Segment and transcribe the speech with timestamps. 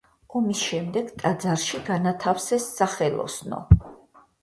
[0.37, 3.65] ომის შემდეგ ტაძარში განათავსეს სახელოსნო.